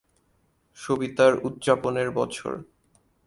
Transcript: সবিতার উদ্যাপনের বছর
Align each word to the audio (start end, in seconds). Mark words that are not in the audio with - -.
সবিতার 0.77 1.33
উদ্যাপনের 1.43 2.09
বছর 2.11 2.53